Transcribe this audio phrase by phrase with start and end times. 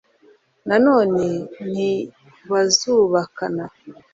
[0.67, 1.25] na none
[1.73, 3.65] ntibazubakana